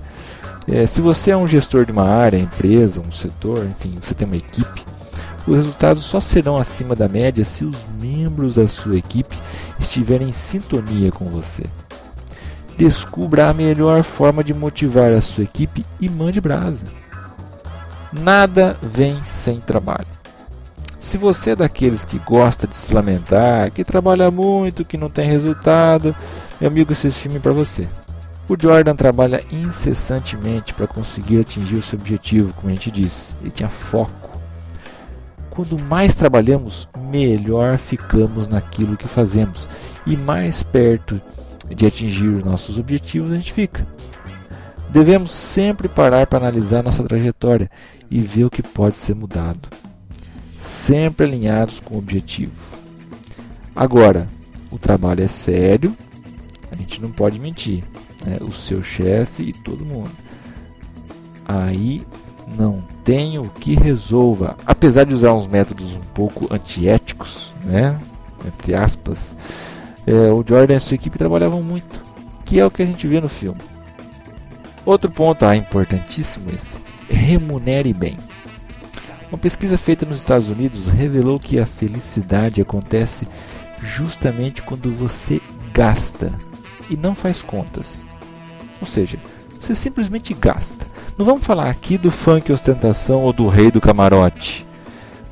É, 0.70 0.86
se 0.86 1.00
você 1.00 1.30
é 1.30 1.36
um 1.36 1.46
gestor 1.46 1.84
de 1.84 1.92
uma 1.92 2.04
área, 2.04 2.38
empresa, 2.38 3.00
um 3.00 3.10
setor, 3.10 3.66
enfim, 3.66 3.98
você 4.00 4.14
tem 4.14 4.26
uma 4.26 4.36
equipe, 4.36 4.84
os 5.48 5.56
resultados 5.56 6.04
só 6.04 6.20
serão 6.20 6.56
acima 6.56 6.94
da 6.94 7.08
média 7.08 7.44
se 7.44 7.64
os 7.64 7.86
membros 8.00 8.54
da 8.54 8.66
sua 8.66 8.98
equipe 8.98 9.36
estiverem 9.78 10.28
em 10.28 10.32
sintonia 10.32 11.10
com 11.10 11.24
você. 11.26 11.64
Descubra 12.76 13.48
a 13.48 13.54
melhor 13.54 14.02
forma 14.02 14.44
de 14.44 14.54
motivar 14.54 15.12
a 15.12 15.20
sua 15.20 15.44
equipe 15.44 15.84
e 16.00 16.08
mande 16.08 16.40
brasa. 16.40 16.84
Nada 18.12 18.76
vem 18.82 19.20
sem 19.26 19.58
trabalho. 19.60 20.06
Se 21.00 21.16
você 21.16 21.50
é 21.50 21.56
daqueles 21.56 22.04
que 22.04 22.18
gosta 22.18 22.66
de 22.66 22.76
se 22.76 22.92
lamentar, 22.92 23.70
que 23.70 23.82
trabalha 23.82 24.30
muito, 24.30 24.84
que 24.84 24.98
não 24.98 25.08
tem 25.08 25.28
resultado, 25.28 26.14
meu 26.60 26.68
amigo, 26.68 26.92
esse 26.92 27.10
filme 27.10 27.38
é 27.38 27.40
para 27.40 27.52
você. 27.52 27.88
O 28.48 28.56
Jordan 28.60 28.94
trabalha 28.94 29.44
incessantemente 29.50 30.74
para 30.74 30.86
conseguir 30.86 31.40
atingir 31.40 31.76
o 31.76 31.82
seu 31.82 31.98
objetivo, 31.98 32.52
como 32.54 32.68
a 32.68 32.74
gente 32.74 32.90
disse. 32.90 33.34
Ele 33.40 33.50
tinha 33.50 33.68
foco. 33.68 34.27
Quando 35.58 35.76
mais 35.76 36.14
trabalhamos, 36.14 36.88
melhor 37.10 37.78
ficamos 37.78 38.46
naquilo 38.46 38.96
que 38.96 39.08
fazemos 39.08 39.68
e 40.06 40.16
mais 40.16 40.62
perto 40.62 41.20
de 41.68 41.84
atingir 41.84 42.28
os 42.28 42.44
nossos 42.44 42.78
objetivos 42.78 43.32
a 43.32 43.34
gente 43.34 43.52
fica. 43.52 43.84
Devemos 44.88 45.32
sempre 45.32 45.88
parar 45.88 46.28
para 46.28 46.38
analisar 46.38 46.84
nossa 46.84 47.02
trajetória 47.02 47.68
e 48.08 48.20
ver 48.20 48.44
o 48.44 48.50
que 48.50 48.62
pode 48.62 48.98
ser 48.98 49.16
mudado, 49.16 49.68
sempre 50.56 51.26
alinhados 51.26 51.80
com 51.80 51.96
o 51.96 51.98
objetivo. 51.98 52.54
Agora, 53.74 54.28
o 54.70 54.78
trabalho 54.78 55.24
é 55.24 55.28
sério, 55.28 55.92
a 56.70 56.76
gente 56.76 57.02
não 57.02 57.10
pode 57.10 57.40
mentir, 57.40 57.82
né? 58.24 58.38
o 58.42 58.52
seu 58.52 58.80
chefe 58.80 59.42
e 59.42 59.52
todo 59.52 59.84
mundo. 59.84 60.12
Aí 61.44 62.06
não 62.56 62.82
tem 63.04 63.38
o 63.38 63.48
que 63.48 63.74
resolva, 63.74 64.56
apesar 64.66 65.04
de 65.04 65.14
usar 65.14 65.32
uns 65.32 65.46
métodos 65.46 65.96
um 65.96 66.00
pouco 66.14 66.52
antiéticos, 66.52 67.52
né? 67.64 67.98
entre 68.46 68.74
aspas, 68.74 69.36
é, 70.06 70.32
o 70.32 70.44
Jordan 70.46 70.76
e 70.76 70.80
sua 70.80 70.94
equipe 70.94 71.18
trabalhavam 71.18 71.62
muito, 71.62 72.02
que 72.44 72.58
é 72.58 72.66
o 72.66 72.70
que 72.70 72.82
a 72.82 72.86
gente 72.86 73.06
vê 73.06 73.20
no 73.20 73.28
filme. 73.28 73.60
Outro 74.84 75.10
ponto 75.10 75.44
ah, 75.44 75.54
importantíssimo 75.54 76.50
esse, 76.50 76.78
remunere 77.08 77.92
bem. 77.92 78.16
Uma 79.30 79.38
pesquisa 79.38 79.76
feita 79.76 80.06
nos 80.06 80.18
Estados 80.18 80.48
Unidos 80.48 80.86
revelou 80.86 81.38
que 81.38 81.58
a 81.58 81.66
felicidade 81.66 82.62
acontece 82.62 83.28
justamente 83.80 84.62
quando 84.62 84.90
você 84.94 85.40
gasta 85.72 86.32
e 86.88 86.96
não 86.96 87.14
faz 87.14 87.42
contas. 87.42 88.06
Ou 88.80 88.86
seja, 88.86 89.18
você 89.60 89.74
simplesmente 89.74 90.32
gasta. 90.32 90.86
Não 91.18 91.26
vamos 91.26 91.44
falar 91.44 91.68
aqui 91.68 91.98
do 91.98 92.12
funk 92.12 92.52
ostentação 92.52 93.24
ou 93.24 93.32
do 93.32 93.48
rei 93.48 93.72
do 93.72 93.80
camarote. 93.80 94.64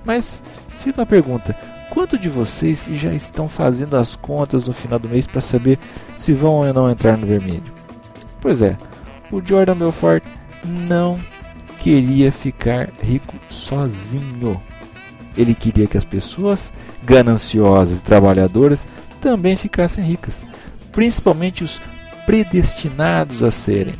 Mas 0.04 0.42
fica 0.80 1.00
uma 1.00 1.06
pergunta: 1.06 1.56
quanto 1.90 2.18
de 2.18 2.28
vocês 2.28 2.88
já 2.94 3.14
estão 3.14 3.48
fazendo 3.48 3.96
as 3.96 4.16
contas 4.16 4.66
no 4.66 4.74
final 4.74 4.98
do 4.98 5.08
mês 5.08 5.28
para 5.28 5.40
saber 5.40 5.78
se 6.16 6.32
vão 6.32 6.54
ou 6.54 6.74
não 6.74 6.90
entrar 6.90 7.16
no 7.16 7.24
vermelho? 7.24 7.72
Pois 8.40 8.60
é, 8.60 8.76
o 9.30 9.40
Jordan 9.40 9.76
Belfort 9.76 10.24
não 10.64 11.20
queria 11.78 12.32
ficar 12.32 12.88
rico 13.00 13.36
sozinho. 13.48 14.60
Ele 15.36 15.54
queria 15.54 15.86
que 15.86 15.96
as 15.96 16.04
pessoas 16.04 16.72
gananciosas 17.04 18.00
e 18.00 18.02
trabalhadoras 18.02 18.84
também 19.20 19.56
ficassem 19.56 20.02
ricas, 20.02 20.44
principalmente 20.90 21.62
os 21.62 21.80
predestinados 22.26 23.40
a 23.44 23.52
serem 23.52 23.94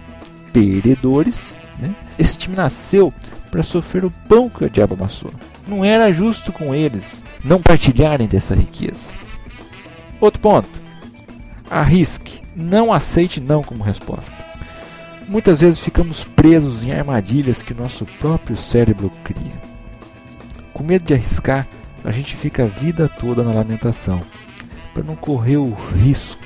perdedores. 0.53 1.55
Né? 1.79 1.95
Esse 2.19 2.37
time 2.37 2.57
nasceu 2.57 3.13
para 3.51 3.63
sofrer 3.63 4.05
o 4.05 4.11
pão 4.29 4.49
que 4.49 4.65
o 4.65 4.71
diabo 4.71 4.95
amassou. 4.95 5.31
Não 5.67 5.85
era 5.85 6.13
justo 6.13 6.53
com 6.53 6.75
eles 6.75 7.25
não 7.45 7.61
partilharem 7.61 8.29
dessa 8.29 8.55
riqueza. 8.55 9.13
Outro 10.21 10.41
ponto: 10.41 10.69
arrisque, 11.71 12.41
não 12.55 12.93
aceite 12.93 13.41
não 13.41 13.63
como 13.63 13.83
resposta. 13.83 14.35
Muitas 15.29 15.61
vezes 15.61 15.81
ficamos 15.81 16.23
presos 16.23 16.85
em 16.85 16.93
armadilhas 16.93 17.61
que 17.61 17.75
nosso 17.75 18.07
próprio 18.21 18.57
cérebro 18.57 19.11
cria. 19.25 19.61
Com 20.73 20.85
medo 20.85 21.05
de 21.05 21.15
arriscar, 21.15 21.67
a 22.05 22.11
gente 22.13 22.37
fica 22.37 22.63
a 22.63 22.69
vida 22.69 23.09
toda 23.09 23.43
na 23.43 23.53
lamentação, 23.53 24.23
para 24.95 25.03
não 25.03 25.17
correr 25.17 25.57
o 25.57 25.75
risco. 25.75 26.41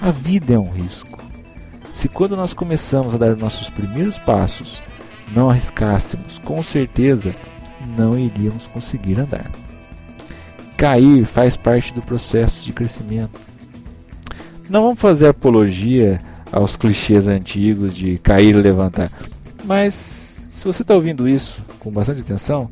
A 0.00 0.10
vida 0.10 0.54
é 0.54 0.58
um 0.58 0.70
risco. 0.70 1.19
Se 2.00 2.08
quando 2.08 2.34
nós 2.34 2.54
começamos 2.54 3.14
a 3.14 3.18
dar 3.18 3.36
nossos 3.36 3.68
primeiros 3.68 4.18
passos, 4.18 4.82
não 5.34 5.50
arriscássemos, 5.50 6.38
com 6.38 6.62
certeza 6.62 7.34
não 7.94 8.18
iríamos 8.18 8.66
conseguir 8.66 9.20
andar. 9.20 9.50
Cair 10.78 11.26
faz 11.26 11.58
parte 11.58 11.92
do 11.92 12.00
processo 12.00 12.64
de 12.64 12.72
crescimento. 12.72 13.38
Não 14.66 14.80
vamos 14.80 14.98
fazer 14.98 15.28
apologia 15.28 16.22
aos 16.50 16.74
clichês 16.74 17.28
antigos 17.28 17.94
de 17.94 18.16
cair 18.16 18.54
e 18.54 18.62
levantar. 18.62 19.12
Mas 19.64 20.48
se 20.50 20.64
você 20.64 20.80
está 20.80 20.94
ouvindo 20.94 21.28
isso 21.28 21.62
com 21.80 21.90
bastante 21.90 22.22
atenção, 22.22 22.70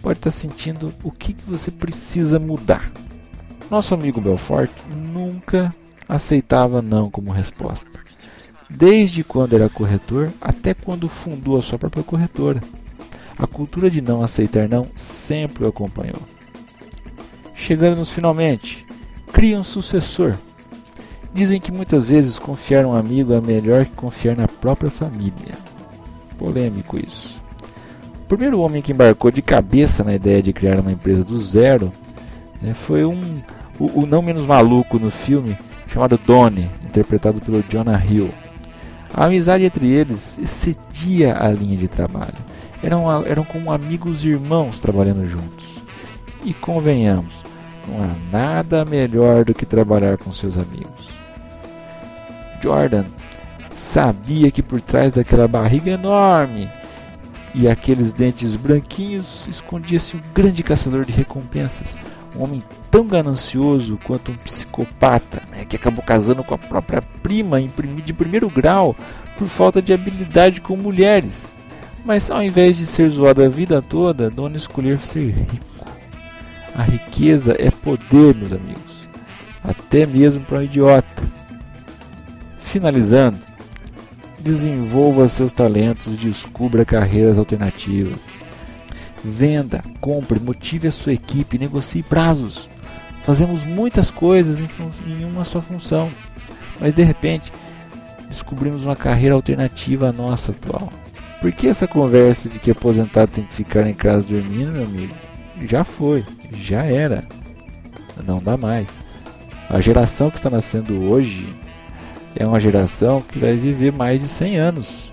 pode 0.00 0.18
estar 0.18 0.30
tá 0.30 0.34
sentindo 0.34 0.94
o 1.04 1.10
que, 1.10 1.34
que 1.34 1.44
você 1.44 1.70
precisa 1.70 2.38
mudar. 2.38 2.90
Nosso 3.70 3.92
amigo 3.92 4.18
Belfort 4.18 4.70
nunca 5.12 5.70
aceitava 6.08 6.80
não 6.80 7.10
como 7.10 7.30
resposta. 7.30 8.00
Desde 8.76 9.22
quando 9.22 9.54
era 9.54 9.68
corretor 9.68 10.32
até 10.40 10.74
quando 10.74 11.08
fundou 11.08 11.58
a 11.58 11.62
sua 11.62 11.78
própria 11.78 12.02
corretora. 12.02 12.62
A 13.38 13.46
cultura 13.46 13.90
de 13.90 14.00
não 14.00 14.22
aceitar 14.22 14.68
não 14.68 14.88
sempre 14.96 15.64
o 15.64 15.68
acompanhou. 15.68 16.20
Chegando-nos 17.54 18.10
finalmente, 18.10 18.86
cria 19.32 19.58
um 19.58 19.64
sucessor. 19.64 20.34
Dizem 21.32 21.60
que 21.60 21.72
muitas 21.72 22.08
vezes 22.08 22.38
confiar 22.38 22.84
um 22.84 22.94
amigo 22.94 23.32
é 23.32 23.40
melhor 23.40 23.84
que 23.84 23.92
confiar 23.92 24.36
na 24.36 24.46
própria 24.46 24.90
família. 24.90 25.54
Polêmico 26.36 26.98
isso. 26.98 27.40
O 28.20 28.24
primeiro 28.24 28.60
homem 28.60 28.82
que 28.82 28.92
embarcou 28.92 29.30
de 29.30 29.42
cabeça 29.42 30.02
na 30.02 30.14
ideia 30.14 30.42
de 30.42 30.52
criar 30.52 30.80
uma 30.80 30.92
empresa 30.92 31.24
do 31.24 31.38
zero 31.38 31.92
né, 32.60 32.74
foi 32.74 33.04
um, 33.04 33.20
o, 33.78 34.02
o, 34.02 34.06
não 34.06 34.22
menos 34.22 34.46
maluco 34.46 34.98
no 34.98 35.10
filme, 35.10 35.56
chamado 35.92 36.18
Donnie, 36.26 36.70
interpretado 36.84 37.40
pelo 37.40 37.62
Jonah 37.62 38.02
Hill. 38.04 38.30
A 39.14 39.26
amizade 39.26 39.64
entre 39.64 39.90
eles 39.90 40.38
excedia 40.38 41.36
a 41.38 41.50
linha 41.50 41.76
de 41.76 41.88
trabalho. 41.88 42.32
Eram, 42.82 43.24
eram 43.24 43.44
como 43.44 43.70
amigos 43.70 44.24
e 44.24 44.28
irmãos 44.28 44.80
trabalhando 44.80 45.24
juntos. 45.26 45.66
E 46.44 46.52
convenhamos, 46.52 47.44
não 47.86 48.04
há 48.04 48.14
nada 48.32 48.84
melhor 48.84 49.44
do 49.44 49.54
que 49.54 49.66
trabalhar 49.66 50.16
com 50.18 50.32
seus 50.32 50.56
amigos. 50.56 51.10
Jordan 52.62 53.04
sabia 53.74 54.50
que 54.50 54.62
por 54.62 54.80
trás 54.80 55.12
daquela 55.12 55.48
barriga 55.48 55.90
enorme 55.90 56.68
e 57.54 57.68
aqueles 57.68 58.12
dentes 58.12 58.56
branquinhos 58.56 59.46
escondia-se 59.48 60.16
um 60.16 60.20
grande 60.34 60.62
caçador 60.62 61.04
de 61.04 61.12
recompensas, 61.12 61.96
um 62.36 62.42
homem 62.42 62.62
tão 62.90 63.06
ganancioso 63.06 63.98
quanto 64.04 64.30
um 64.30 64.36
psicopata, 64.36 65.42
né, 65.50 65.64
que 65.64 65.76
acabou 65.76 66.02
casando 66.02 66.42
com 66.42 66.54
a 66.54 66.58
própria 66.58 67.02
prima 67.22 67.60
de 67.60 68.12
primeiro 68.12 68.48
grau 68.48 68.96
por 69.38 69.48
falta 69.48 69.82
de 69.82 69.92
habilidade 69.92 70.60
com 70.60 70.76
mulheres. 70.76 71.54
Mas 72.04 72.30
ao 72.30 72.42
invés 72.42 72.76
de 72.76 72.86
ser 72.86 73.10
zoado 73.10 73.42
a 73.42 73.48
vida 73.48 73.80
toda, 73.80 74.30
Dona 74.30 74.56
escolher 74.56 74.98
ser 74.98 75.30
rico. 75.30 75.86
A 76.74 76.82
riqueza 76.82 77.54
é 77.58 77.70
poder, 77.70 78.34
meus 78.34 78.52
amigos, 78.52 79.08
até 79.62 80.06
mesmo 80.06 80.42
para 80.44 80.58
um 80.58 80.62
idiota. 80.62 81.22
Finalizando, 82.62 83.38
desenvolva 84.38 85.28
seus 85.28 85.52
talentos 85.52 86.06
e 86.06 86.16
descubra 86.16 86.84
carreiras 86.84 87.38
alternativas. 87.38 88.38
Venda, 89.24 89.82
compre, 90.00 90.40
motive 90.40 90.88
a 90.88 90.92
sua 90.92 91.12
equipe, 91.12 91.58
negocie 91.58 92.02
prazos. 92.02 92.68
Fazemos 93.22 93.62
muitas 93.64 94.10
coisas 94.10 94.58
em, 94.58 94.68
em 95.06 95.24
uma 95.24 95.44
só 95.44 95.60
função, 95.60 96.10
mas 96.80 96.92
de 96.92 97.04
repente 97.04 97.52
descobrimos 98.28 98.82
uma 98.82 98.96
carreira 98.96 99.34
alternativa 99.34 100.08
à 100.08 100.12
nossa 100.12 100.50
atual. 100.50 100.92
Por 101.40 101.52
que 101.52 101.68
essa 101.68 101.86
conversa 101.86 102.48
de 102.48 102.58
que 102.58 102.70
aposentado 102.70 103.32
tem 103.32 103.44
que 103.44 103.54
ficar 103.54 103.86
em 103.86 103.94
casa 103.94 104.26
dormindo, 104.26 104.72
meu 104.72 104.84
amigo? 104.84 105.14
Já 105.66 105.84
foi, 105.84 106.24
já 106.52 106.84
era. 106.84 107.24
Não 108.24 108.42
dá 108.42 108.56
mais. 108.56 109.04
A 109.68 109.80
geração 109.80 110.30
que 110.30 110.36
está 110.36 110.50
nascendo 110.50 111.08
hoje 111.10 111.52
é 112.34 112.46
uma 112.46 112.60
geração 112.60 113.22
que 113.22 113.38
vai 113.38 113.56
viver 113.56 113.92
mais 113.92 114.20
de 114.20 114.28
100 114.28 114.56
anos. 114.56 115.12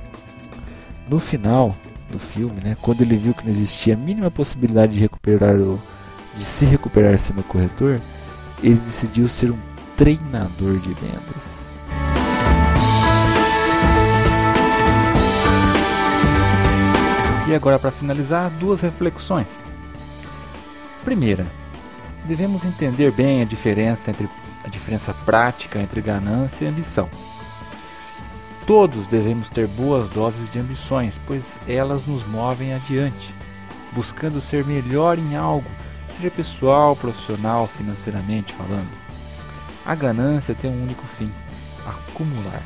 No 1.10 1.20
final, 1.20 1.75
do 2.10 2.20
filme, 2.20 2.62
né? 2.62 2.75
Quando 2.82 3.01
ele 3.01 3.16
viu 3.18 3.34
que 3.34 3.44
não 3.44 3.51
existia 3.51 3.94
a 3.94 3.98
mínima 3.98 4.30
possibilidade 4.30 4.94
de 4.94 5.00
recuperar 5.00 5.56
o, 5.56 5.82
de 6.36 6.44
se 6.44 6.66
recuperar 6.66 7.20
sendo 7.20 7.44
corretor, 7.44 8.01
ele 8.62 8.75
decidiu 8.75 9.28
ser 9.28 9.51
um 9.51 9.60
treinador 9.98 10.80
de 10.80 10.94
vendas. 10.94 11.84
E 17.48 17.56
agora 17.56 17.80
para 17.80 17.89
finalizar, 17.89 18.50
duas 18.51 18.82
reflexões. 18.82 19.60
Primeira, 21.04 21.48
devemos 22.26 22.63
entender 22.63 23.12
bem 23.12 23.41
a 23.41 23.45
diferença 23.45 24.12
entre 24.12 24.30
a 24.63 24.67
diferença 24.67 25.13
prática 25.26 25.80
entre 25.80 26.02
ganância 26.02 26.65
e 26.65 26.67
ambição. 26.67 27.10
Todos 28.69 29.08
devemos 29.08 29.49
ter 29.49 29.65
boas 29.65 30.12
doses 30.12 30.47
de 30.51 30.60
ambições, 30.60 31.19
pois 31.25 31.60
elas 31.67 32.05
nos 32.05 32.23
movem 32.27 32.71
adiante, 32.71 33.34
buscando 33.93 34.39
ser 34.39 34.63
melhor 34.63 35.17
em 35.17 35.36
algo, 35.36 35.67
seja 36.05 36.29
pessoal, 36.29 36.95
profissional, 36.95 37.65
financeiramente 37.65 38.53
falando. 38.53 38.91
A 39.84 39.95
ganância 39.95 40.53
tem 40.53 40.69
um 40.69 40.84
único 40.84 41.03
fim: 41.17 41.32
acumular. 41.84 42.62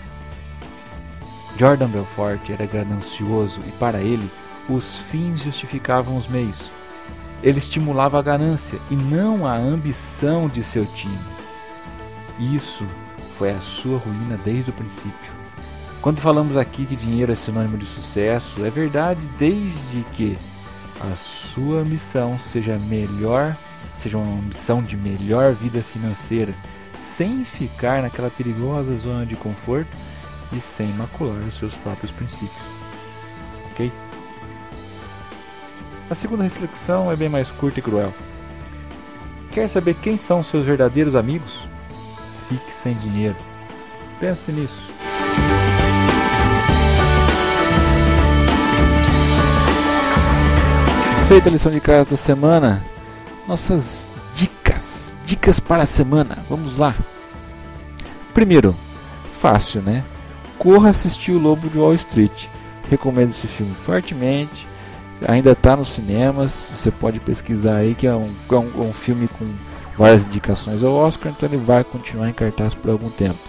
Jordan 1.57 1.87
Belfort 1.87 2.49
era 2.49 2.65
ganancioso 2.65 3.61
e 3.65 3.71
para 3.71 4.01
ele 4.01 4.29
os 4.67 4.97
fins 4.97 5.41
justificavam 5.41 6.17
os 6.17 6.27
meios. 6.27 6.69
Ele 7.41 7.59
estimulava 7.59 8.19
a 8.19 8.21
ganância 8.21 8.77
e 8.91 8.97
não 8.97 9.47
a 9.47 9.55
ambição 9.55 10.49
de 10.49 10.65
seu 10.65 10.85
time. 10.85 11.17
Isso 12.37 12.85
foi 13.37 13.51
a 13.51 13.61
sua 13.61 13.97
ruína 13.99 14.37
desde 14.43 14.69
o 14.69 14.73
princípio. 14.73 15.32
Quando 16.03 16.19
falamos 16.19 16.57
aqui 16.57 16.85
que 16.85 16.97
dinheiro 16.97 17.31
é 17.31 17.35
sinônimo 17.35 17.77
de 17.77 17.85
sucesso, 17.85 18.65
é 18.65 18.69
verdade 18.69 19.21
desde 19.39 20.03
que 20.11 20.37
a 20.99 21.15
sua 21.15 21.85
missão 21.85 22.37
seja 22.37 22.77
melhor, 22.77 23.55
seja 23.97 24.17
uma 24.17 24.41
missão 24.41 24.83
de 24.83 24.97
melhor 24.97 25.53
vida 25.53 25.81
financeira, 25.81 26.53
sem 26.93 27.45
ficar 27.45 28.01
naquela 28.01 28.29
perigosa 28.29 28.93
zona 28.97 29.25
de 29.25 29.37
conforto 29.37 29.95
e 30.51 30.59
sem 30.59 30.87
macular 30.87 31.39
os 31.47 31.57
seus 31.57 31.73
próprios 31.73 32.11
princípios. 32.11 32.51
Ok? 33.71 33.89
A 36.09 36.15
segunda 36.15 36.43
reflexão 36.43 37.09
é 37.09 37.15
bem 37.15 37.29
mais 37.29 37.49
curta 37.49 37.79
e 37.79 37.81
cruel. 37.81 38.13
Quer 39.51 39.69
saber 39.69 39.93
quem 39.93 40.17
são 40.17 40.43
seus 40.43 40.65
verdadeiros 40.65 41.15
amigos? 41.15 41.59
Fique 42.49 42.73
sem 42.73 42.93
dinheiro. 42.95 43.37
Pense 44.19 44.51
nisso. 44.51 44.91
Feita 51.27 51.49
a 51.49 51.51
lição 51.51 51.71
de 51.71 51.79
casa 51.79 52.11
da 52.11 52.17
semana, 52.17 52.83
nossas 53.47 54.09
dicas, 54.35 55.13
dicas 55.25 55.59
para 55.59 55.83
a 55.83 55.85
semana. 55.85 56.37
Vamos 56.49 56.77
lá. 56.77 56.93
Primeiro, 58.33 58.75
fácil, 59.39 59.81
né? 59.81 60.03
Corra 60.57 60.89
assistir 60.89 61.31
o 61.31 61.39
Lobo 61.39 61.69
de 61.69 61.77
Wall 61.77 61.93
Street. 61.95 62.47
Recomendo 62.89 63.29
esse 63.29 63.47
filme 63.47 63.73
fortemente. 63.73 64.67
Ainda 65.27 65.53
está 65.53 65.75
nos 65.75 65.93
cinemas. 65.93 66.69
Você 66.75 66.91
pode 66.91 67.19
pesquisar 67.19 67.77
aí 67.77 67.95
que 67.95 68.05
é 68.05 68.13
um, 68.13 68.31
é 68.49 68.55
um, 68.55 68.83
é 68.83 68.85
um 68.85 68.93
filme 68.93 69.27
com 69.27 69.45
várias 69.97 70.27
indicações 70.27 70.83
ao 70.83 70.93
Oscar, 70.93 71.31
então 71.31 71.47
ele 71.47 71.57
vai 71.57 71.83
continuar 71.83 72.29
em 72.29 72.33
cartaz 72.33 72.73
por 72.73 72.91
algum 72.91 73.09
tempo. 73.09 73.39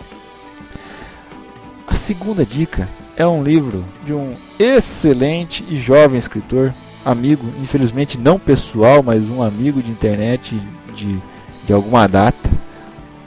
A 1.87 1.95
segunda 1.95 2.47
dica 2.47 2.89
é 3.17 3.27
um 3.27 3.43
livro 3.43 3.85
de 4.05 4.13
um 4.13 4.37
excelente 4.59 5.65
e 5.69 5.79
jovem 5.79 6.19
escritor 6.19 6.73
amigo, 7.05 7.47
infelizmente 7.61 8.19
não 8.19 8.39
pessoal, 8.39 9.03
mas 9.03 9.29
um 9.29 9.43
amigo 9.43 9.83
de 9.83 9.91
internet 9.91 10.61
de, 10.95 11.19
de 11.67 11.73
alguma 11.73 12.09
data, 12.09 12.51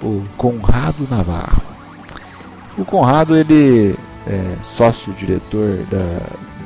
o 0.01 0.23
Conrado 0.35 1.07
Navarro. 1.09 1.61
O 2.77 2.83
Conrado 2.83 3.35
ele 3.35 3.95
é 4.25 4.55
sócio-diretor 4.63 5.85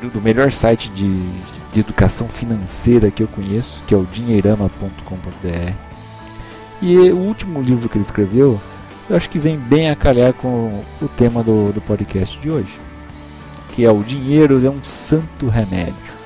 do, 0.01 0.09
do, 0.09 0.21
melhor 0.21 0.51
site 0.51 0.89
de, 0.89 1.29
de 1.73 1.79
educação 1.79 2.27
financeira 2.27 3.11
que 3.11 3.23
eu 3.23 3.27
conheço, 3.27 3.81
que 3.87 3.93
é 3.93 3.97
o 3.97 4.05
dinheirama.com.br. 4.05 5.73
E 6.81 6.97
o 7.11 7.17
último 7.17 7.61
livro 7.61 7.87
que 7.87 7.97
ele 7.97 8.03
escreveu, 8.03 8.59
eu 9.09 9.15
acho 9.15 9.29
que 9.29 9.37
vem 9.37 9.57
bem 9.57 9.89
a 9.89 9.95
calhar 9.95 10.33
com 10.33 10.83
o 11.01 11.07
tema 11.07 11.43
do, 11.43 11.71
do 11.71 11.81
podcast 11.81 12.39
de 12.39 12.49
hoje, 12.49 12.79
que 13.75 13.85
é 13.85 13.91
o 13.91 14.03
dinheiro 14.03 14.65
é 14.65 14.69
um 14.69 14.83
santo 14.83 15.47
remédio 15.47 16.20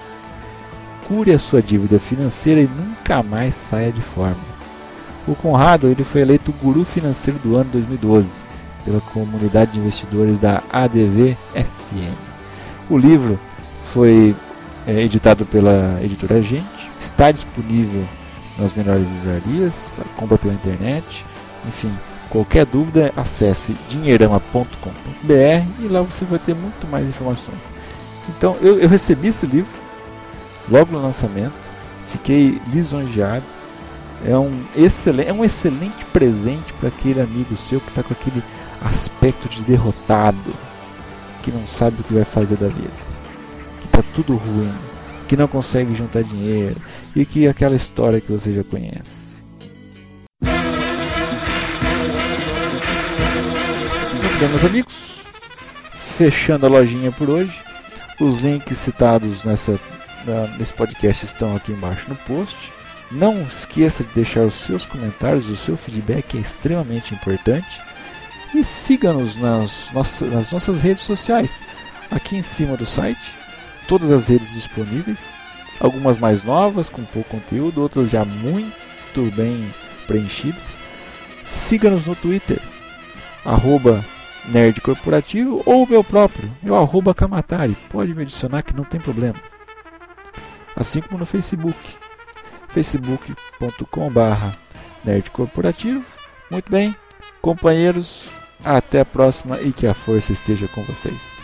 cure 1.08 1.32
a 1.32 1.40
sua 1.40 1.62
dívida 1.62 2.00
financeira 2.00 2.62
e 2.62 2.68
nunca 2.68 3.22
mais 3.22 3.56
saia 3.56 3.92
de 3.92 4.02
forma. 4.02 4.56
O 5.28 5.36
Conrado 5.36 5.88
ele 5.88 6.04
foi 6.04 6.22
eleito 6.22 6.54
Guru 6.62 6.84
Financeiro 6.84 7.40
do 7.40 7.56
ano 7.56 7.70
2012 7.72 8.44
pela 8.84 9.02
comunidade 9.02 9.72
de 9.72 9.80
investidores 9.80 10.38
da 10.38 10.62
ADV 10.72 11.36
FM. 11.54 12.16
O 12.90 12.98
livro 12.98 13.40
foi 13.92 14.36
é, 14.86 15.02
editado 15.02 15.46
pela 15.46 16.00
editora 16.04 16.42
Gente, 16.42 16.90
está 17.00 17.32
disponível 17.32 18.04
nas 18.58 18.74
melhores 18.74 19.10
livrarias, 19.10 20.00
compra 20.16 20.38
pela 20.38 20.54
internet, 20.54 21.26
enfim, 21.68 21.92
qualquer 22.30 22.66
dúvida 22.66 23.12
acesse 23.18 23.76
dinheirama.com.br 23.90 24.74
e 25.80 25.88
lá 25.88 26.02
você 26.02 26.24
vai 26.26 26.40
ter 26.40 26.54
muito 26.54 26.88
mais 26.88 27.08
informações. 27.08 27.70
Então 28.30 28.56
eu, 28.62 28.80
eu 28.80 28.88
recebi 28.88 29.30
esse 29.30 29.48
livro 29.48 29.85
logo 30.70 30.92
no 30.92 31.02
lançamento. 31.02 31.54
Fiquei 32.10 32.60
lisonjeado. 32.72 33.44
É 34.26 34.38
um 34.38 34.52
excelente, 34.76 35.30
é 35.30 35.34
um 35.34 35.44
excelente 35.44 36.04
presente 36.06 36.74
para 36.74 36.90
aquele 36.90 37.22
amigo 37.22 37.56
seu 37.58 37.80
que 37.80 37.90
está 37.90 38.02
com 38.02 38.14
aquele 38.14 38.42
aspecto 38.84 39.48
de 39.50 39.62
derrotado, 39.62 40.54
que 41.44 41.52
não 41.52 41.68
sabe 41.68 42.02
o 42.02 42.04
que 42.04 42.14
vai 42.14 42.24
fazer 42.24 42.56
da 42.58 42.68
vida, 42.68 42.90
que 43.82 43.86
está 43.88 44.02
tudo 44.14 44.36
ruim. 44.36 44.74
que 45.28 45.36
não 45.36 45.48
consegue 45.48 45.94
juntar 45.94 46.24
dinheiro 46.24 46.80
e 47.16 47.26
que 47.26 47.48
aquela 47.48 47.76
história 47.76 48.22
que 48.22 48.32
você 48.32 48.54
já 48.54 48.64
conhece. 48.64 49.40
Muito 54.22 54.40
bem, 54.40 54.50
meus 54.50 54.64
amigos, 54.66 55.24
fechando 56.18 56.66
a 56.66 56.70
lojinha 56.70 57.12
por 57.12 57.30
hoje. 57.30 57.60
Os 58.20 58.42
links 58.44 58.78
citados 58.78 59.44
nessa, 59.44 59.80
nesse 60.58 60.74
podcast 60.74 61.26
estão 61.26 61.56
aqui 61.56 61.72
embaixo 61.72 62.10
no 62.10 62.16
post. 62.16 62.74
Não 63.12 63.44
esqueça 63.44 64.04
de 64.04 64.14
deixar 64.14 64.42
os 64.42 64.56
seus 64.56 64.86
comentários, 64.86 65.50
o 65.50 65.56
seu 65.56 65.78
feedback 65.78 66.38
é 66.38 66.42
extremamente 66.42 67.14
importante. 67.14 67.82
E 68.54 68.64
siga-nos 68.64 69.36
nas, 69.36 69.92
nas 69.94 70.52
nossas 70.52 70.82
redes 70.82 71.04
sociais, 71.04 71.62
aqui 72.10 72.38
em 72.38 72.42
cima 72.42 72.78
do 72.78 72.86
site, 72.86 73.32
todas 73.88 74.12
as 74.12 74.28
redes 74.28 74.54
disponíveis, 74.54 75.36
algumas 75.80 76.18
mais 76.18 76.44
novas, 76.44 76.90
com 76.90 77.04
pouco 77.04 77.30
conteúdo, 77.30 77.82
outras 77.82 78.10
já 78.10 78.26
muito 78.26 79.32
bem 79.36 79.74
preenchidas. 80.08 80.82
Siga-nos 81.46 82.06
no 82.08 82.16
Twitter, 82.16 82.62
arroba 83.44 84.04
Nerd 84.46 84.82
Corporativo 84.82 85.62
ou 85.66 85.88
meu 85.88 86.04
próprio, 86.04 86.52
meu 86.62 86.76
arroba 86.76 87.14
Kamatari. 87.14 87.78
Pode 87.90 88.14
me 88.14 88.24
adicionar 88.24 88.64
que 88.64 88.76
não 88.76 88.84
tem 88.84 89.00
problema. 89.00 89.55
Assim 90.76 91.02
como 91.02 91.20
no 91.20 91.26
Facebook, 91.26 91.78
facebook.com.br 92.70 94.56
Nerd 95.04 95.32
Corporativo. 95.32 96.06
Muito 96.52 96.70
bem, 96.70 96.96
companheiros, 97.42 98.32
até 98.64 99.00
a 99.00 99.06
próxima 99.06 99.62
e 99.62 99.72
que 99.72 99.88
a 99.88 99.94
força 99.94 100.34
esteja 100.34 100.68
com 100.68 100.84
vocês. 100.84 101.40